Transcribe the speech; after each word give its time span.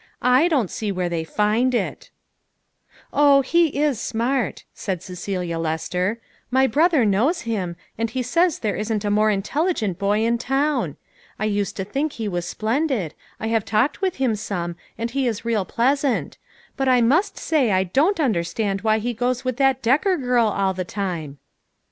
I 0.23 0.47
don't 0.47 0.71
see 0.71 0.91
where 0.91 1.09
they 1.09 1.23
find 1.23 1.75
it." 1.75 2.09
"O, 3.13 3.41
he 3.41 3.67
is 3.67 4.01
smart," 4.01 4.63
said 4.73 5.03
Cecelia 5.03 5.59
Lester." 5.59 6.19
My 6.49 6.65
brother 6.65 7.05
knows 7.05 7.41
him, 7.41 7.75
and 7.99 8.09
he 8.09 8.23
says 8.23 8.57
there 8.57 8.75
isn't 8.75 9.05
a 9.05 9.09
154 9.09 9.63
LITTLE 9.63 9.73
FISHERS: 9.73 9.83
AND 9.87 9.99
THEIR 9.99 10.01
NETS. 10.01 10.01
more 10.01 10.17
intelligent 10.17 10.25
boy 10.25 10.25
in 10.25 10.37
town. 10.39 10.97
I 11.37 11.45
used 11.45 11.77
to 11.77 11.83
think 11.83 12.13
he 12.13 12.27
was 12.27 12.47
splendid; 12.47 13.13
I 13.39 13.47
have 13.49 13.63
talked 13.63 14.01
with 14.01 14.15
him 14.15 14.33
some, 14.33 14.75
and 14.97 15.11
he 15.11 15.27
is 15.27 15.45
real 15.45 15.65
pleasant; 15.65 16.39
but 16.75 16.89
I 16.89 17.01
must 17.01 17.37
say 17.37 17.71
I 17.71 17.83
don't 17.83 18.19
understand 18.19 18.81
why 18.81 18.97
he 18.97 19.13
goes 19.13 19.45
with 19.45 19.57
that 19.57 19.83
Decker 19.83 20.17
girl 20.17 20.47
all 20.47 20.73
the 20.73 20.83
time." 20.83 21.37